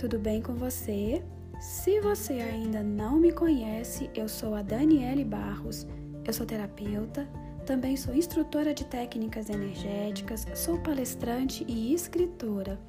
[0.00, 1.22] tudo bem com você?
[1.60, 5.86] Se você ainda não me conhece, eu sou a Daniele Barros,
[6.26, 7.28] eu sou terapeuta,
[7.66, 12.80] também sou instrutora de técnicas energéticas, sou palestrante e escritora.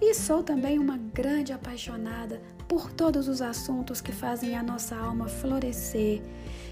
[0.00, 5.26] E sou também uma grande apaixonada por todos os assuntos que fazem a nossa alma
[5.26, 6.22] florescer,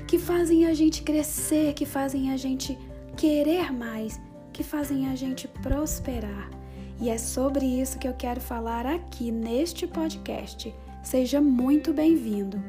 [0.06, 2.78] que fazem a gente crescer, que fazem a gente
[3.16, 4.20] querer mais,
[4.52, 6.61] que fazem a gente prosperar.
[7.02, 10.72] E é sobre isso que eu quero falar aqui neste podcast.
[11.02, 12.62] Seja muito bem-vindo.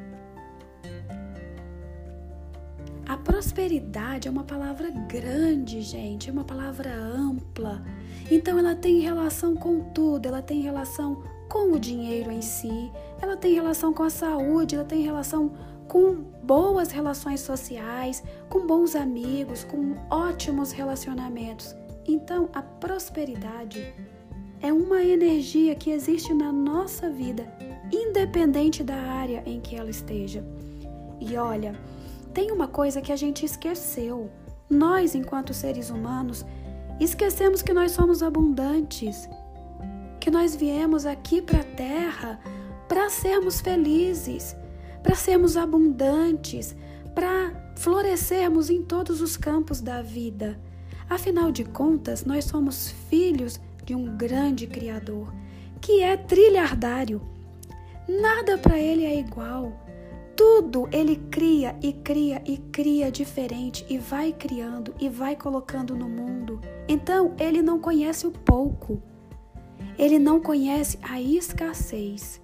[3.07, 7.85] A prosperidade é uma palavra grande, gente, é uma palavra ampla.
[8.31, 13.37] Então ela tem relação com tudo, ela tem relação com o dinheiro em si, ela
[13.37, 15.51] tem relação com a saúde, ela tem relação
[15.87, 21.75] com boas relações sociais, com bons amigos, com ótimos relacionamentos.
[22.07, 23.93] Então, a prosperidade
[24.63, 27.45] é uma energia que existe na nossa vida,
[27.91, 30.41] independente da área em que ela esteja.
[31.19, 31.75] E olha,
[32.33, 34.31] tem uma coisa que a gente esqueceu.
[34.69, 36.45] Nós, enquanto seres humanos,
[36.97, 39.27] esquecemos que nós somos abundantes,
[40.17, 42.39] que nós viemos aqui para a Terra
[42.87, 44.55] para sermos felizes,
[45.03, 46.73] para sermos abundantes,
[47.13, 50.57] para florescermos em todos os campos da vida.
[51.09, 55.33] Afinal de contas, nós somos filhos de um grande Criador,
[55.81, 57.21] que é trilhardário.
[58.07, 59.73] Nada para ele é igual.
[60.35, 66.09] Tudo ele cria e cria e cria diferente e vai criando e vai colocando no
[66.09, 66.59] mundo.
[66.87, 69.01] Então ele não conhece o pouco.
[69.97, 72.41] Ele não conhece a escassez.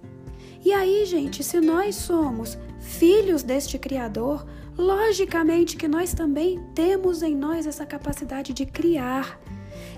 [0.64, 4.46] E aí, gente, se nós somos filhos deste Criador,
[4.76, 9.40] logicamente que nós também temos em nós essa capacidade de criar,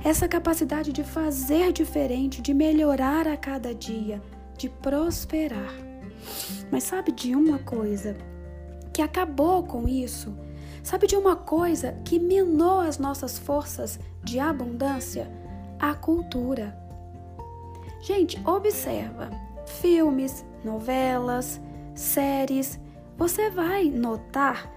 [0.05, 4.21] essa capacidade de fazer diferente, de melhorar a cada dia,
[4.57, 5.73] de prosperar.
[6.71, 8.17] Mas sabe de uma coisa
[8.93, 10.37] que acabou com isso?
[10.83, 15.31] Sabe de uma coisa que minou as nossas forças de abundância?
[15.79, 16.77] A cultura.
[18.01, 19.31] Gente, observa
[19.67, 21.61] filmes, novelas,
[21.95, 22.81] séries.
[23.17, 24.69] Você vai notar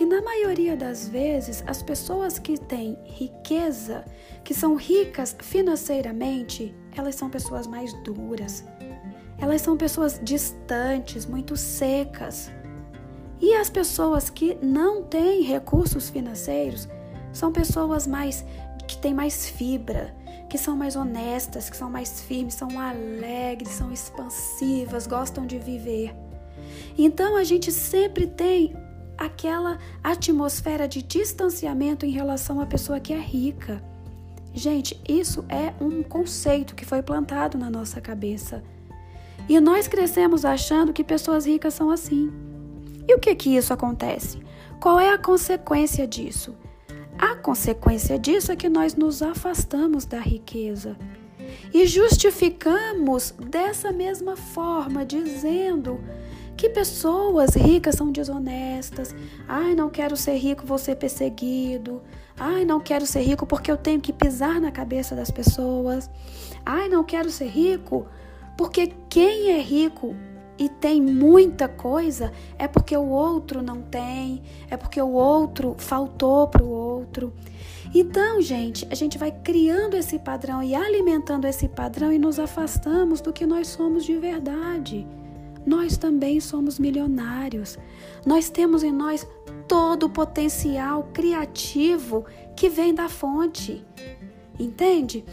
[0.00, 4.02] que na maioria das vezes as pessoas que têm riqueza,
[4.42, 8.64] que são ricas financeiramente, elas são pessoas mais duras.
[9.36, 12.50] Elas são pessoas distantes, muito secas.
[13.42, 16.88] E as pessoas que não têm recursos financeiros
[17.30, 18.42] são pessoas mais
[18.88, 20.16] que têm mais fibra,
[20.48, 26.16] que são mais honestas, que são mais firmes, são alegres, são expansivas, gostam de viver.
[26.96, 28.74] Então a gente sempre tem
[29.20, 33.82] aquela atmosfera de distanciamento em relação à pessoa que é rica.
[34.54, 38.64] Gente, isso é um conceito que foi plantado na nossa cabeça.
[39.46, 42.32] E nós crescemos achando que pessoas ricas são assim.
[43.06, 44.40] E o que que isso acontece?
[44.80, 46.56] Qual é a consequência disso?
[47.18, 50.96] A consequência disso é que nós nos afastamos da riqueza
[51.74, 56.00] e justificamos dessa mesma forma, dizendo
[56.60, 59.14] que pessoas ricas são desonestas.
[59.48, 62.02] Ai, não quero ser rico, vou ser perseguido.
[62.38, 66.10] Ai, não quero ser rico porque eu tenho que pisar na cabeça das pessoas.
[66.62, 68.06] Ai, não quero ser rico
[68.58, 70.14] porque quem é rico
[70.58, 76.46] e tem muita coisa é porque o outro não tem, é porque o outro faltou
[76.46, 77.32] para o outro.
[77.94, 83.22] Então, gente, a gente vai criando esse padrão e alimentando esse padrão e nos afastamos
[83.22, 85.08] do que nós somos de verdade
[85.66, 87.78] nós também somos milionários.
[88.24, 89.26] Nós temos em nós
[89.68, 92.24] todo o potencial criativo
[92.56, 93.84] que vem da fonte.
[94.58, 95.24] Entende?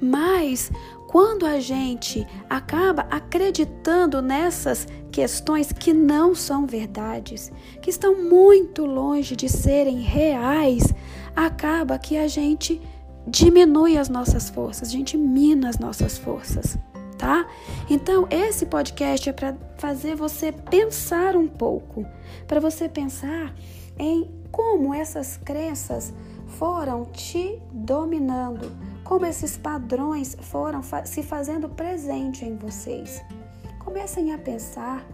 [0.00, 0.70] Mas
[1.08, 9.34] quando a gente acaba acreditando nessas questões que não são verdades, que estão muito longe
[9.34, 10.94] de serem reais,
[11.34, 12.80] acaba que a gente
[13.26, 16.78] diminui as nossas forças, a gente mina as nossas forças
[17.18, 17.46] tá?
[17.88, 22.06] Então, esse podcast é para fazer você pensar um pouco,
[22.46, 23.54] para você pensar
[23.98, 26.12] em como essas crenças
[26.46, 28.72] foram te dominando,
[29.04, 33.22] como esses padrões foram se fazendo presente em vocês.
[33.84, 35.06] Comecem a pensar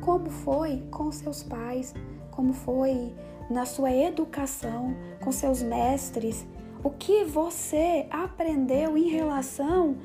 [0.00, 1.94] como foi com seus pais,
[2.30, 3.14] como foi
[3.50, 6.46] na sua educação, com seus mestres,
[6.82, 9.96] o que você aprendeu em relação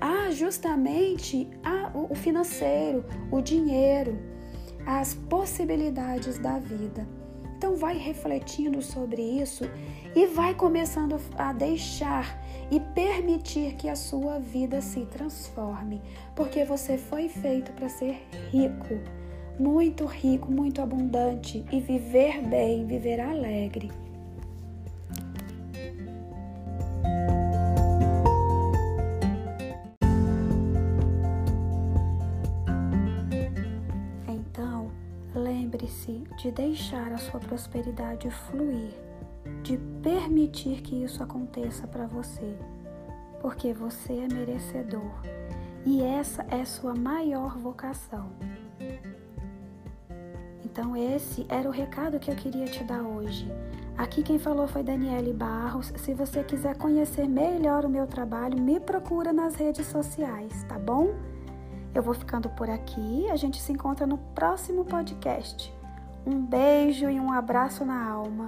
[0.00, 4.18] a justamente a, o financeiro, o dinheiro,
[4.86, 7.06] as possibilidades da vida.
[7.56, 9.64] Então vai refletindo sobre isso
[10.16, 16.02] e vai começando a deixar e permitir que a sua vida se transforme,
[16.34, 18.98] porque você foi feito para ser rico,
[19.60, 23.92] muito rico, muito abundante e viver bem, viver alegre.
[35.92, 38.94] Lembre-se de deixar a sua prosperidade fluir,
[39.62, 42.56] de permitir que isso aconteça para você,
[43.40, 45.12] porque você é merecedor
[45.84, 48.30] e essa é sua maior vocação.
[50.64, 53.46] Então, esse era o recado que eu queria te dar hoje.
[53.98, 55.92] Aqui quem falou foi Daniele Barros.
[55.96, 61.14] Se você quiser conhecer melhor o meu trabalho, me procura nas redes sociais, tá bom?
[61.94, 63.28] Eu vou ficando por aqui.
[63.28, 65.81] A gente se encontra no próximo podcast.
[66.24, 68.46] Um beijo e um abraço na alma.